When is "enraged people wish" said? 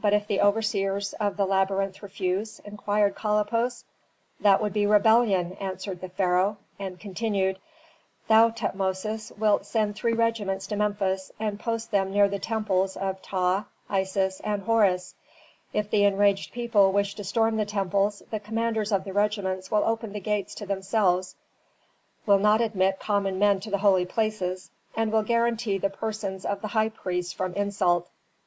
16.04-17.14